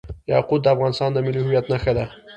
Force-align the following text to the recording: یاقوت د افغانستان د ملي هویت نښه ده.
یاقوت 0.31 0.61
د 0.63 0.67
افغانستان 0.75 1.09
د 1.13 1.17
ملي 1.25 1.41
هویت 1.43 1.65
نښه 1.71 1.91
ده. 1.97 2.05